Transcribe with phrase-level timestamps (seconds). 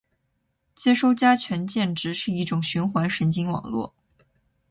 [0.73, 3.93] 接收加权键值是一种循环神经网络